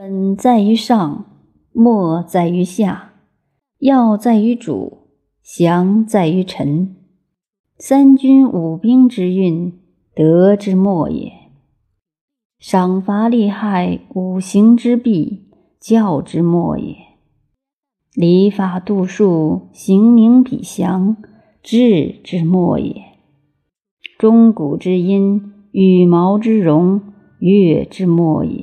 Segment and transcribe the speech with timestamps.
[0.00, 1.24] 本在于上，
[1.72, 3.14] 末在于下，
[3.80, 5.08] 要在于主，
[5.42, 6.94] 祥在于臣。
[7.78, 9.76] 三军五兵之运，
[10.14, 11.32] 德之末也；
[12.60, 15.48] 赏罚利害，五行之弊，
[15.80, 16.94] 教之末也；
[18.14, 21.16] 礼法度数，行名比祥，
[21.60, 22.94] 治之末也；
[24.16, 27.02] 钟鼓之音，羽毛之容，
[27.40, 28.62] 乐之末也；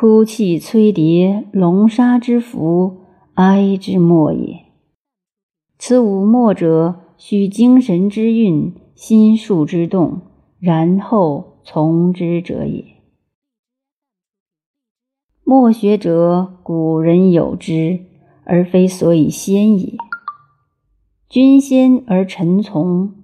[0.00, 2.98] 哭泣摧蝶，龙沙之福，
[3.34, 4.66] 哀之末也。
[5.76, 7.00] 此五末者。
[7.16, 10.20] 须精神之运，心术之动，
[10.60, 12.84] 然后从之者也。
[15.42, 17.98] 莫学者，古人有之，
[18.44, 19.96] 而非所以先也。
[21.28, 23.14] 君先而臣从，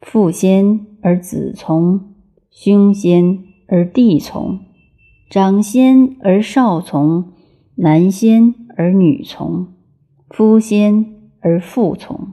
[0.00, 2.16] 父先而子从，
[2.50, 4.58] 兄先而弟从，
[5.28, 7.32] 长先而少从，
[7.74, 9.74] 男先而女从，
[10.30, 12.32] 夫先而妇从。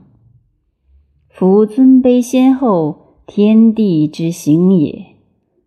[1.28, 5.16] 夫尊卑先后，天地之行也，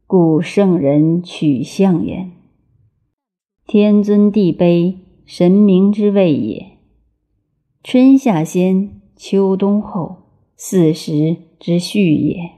[0.06, 2.32] 故圣人取象焉。
[3.66, 6.78] 天尊地卑，神明之谓也。
[7.84, 10.16] 春夏先，秋冬后，
[10.56, 12.52] 四时之序也。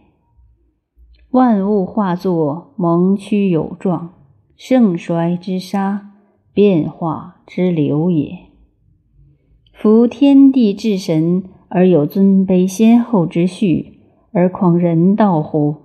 [1.32, 4.14] 万物化作，蒙屈有状，
[4.60, 6.12] 盛衰之沙，
[6.54, 8.38] 变化之流也。
[9.72, 11.46] 夫天地至神。
[11.72, 14.00] 而有尊卑先后之序，
[14.32, 15.76] 而况人道乎？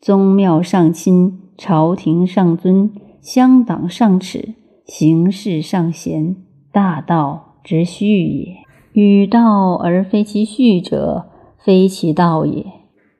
[0.00, 4.54] 宗庙上亲，朝廷上尊，乡党上耻，
[4.86, 6.36] 行事上贤，
[6.70, 8.58] 大道之序也。
[8.92, 11.26] 与道而非其序者，
[11.58, 12.64] 非其道也；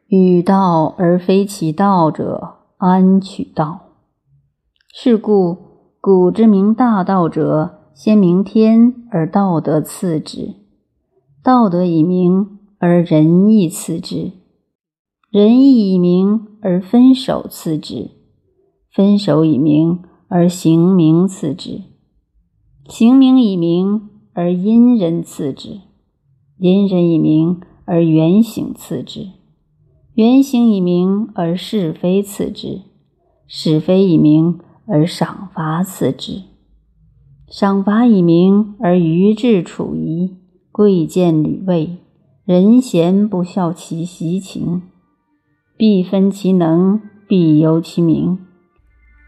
[0.06, 3.83] 与道而非其道者，安取道？
[4.96, 5.56] 是故
[6.00, 10.54] 古之名大道者，先明天而道德次之。
[11.42, 14.30] 道德以明而仁义次之，
[15.30, 18.12] 仁义以明而分守次之，
[18.92, 21.80] 分守以明而行名次之，
[22.86, 25.80] 行名以明而因人次之，
[26.56, 29.26] 因人以明而原形次之，
[30.14, 32.82] 原形以明而是非次之，
[33.48, 36.42] 是非以明而赏罚次之，
[37.48, 40.36] 赏罚以明而愚智处夷。
[40.72, 41.98] 贵贱履位，
[42.44, 44.82] 人贤不效其习情，
[45.76, 48.40] 必分其能，必由其名。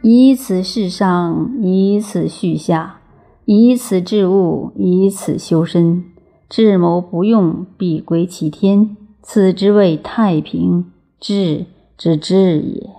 [0.03, 2.99] 以此事上，以此序下，
[3.45, 6.05] 以此治物，以此修身。
[6.49, 8.97] 智谋不用，必归其天。
[9.23, 10.91] 此之谓太平
[11.21, 12.96] 治之治也。